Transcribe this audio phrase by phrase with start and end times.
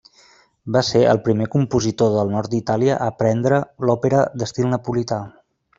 [0.77, 5.27] Va ser el primer compositor del nord d'Itàlia a aprendre l'òpera d'estil napolità.